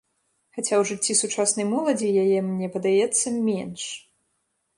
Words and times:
Хаця 0.55 0.75
ў 0.77 0.83
жыцці 0.91 1.17
сучаснай 1.21 1.67
моладзі 1.73 2.09
яе, 2.23 2.39
мне 2.49 2.67
падаецца, 2.77 3.27
менш. 3.51 3.83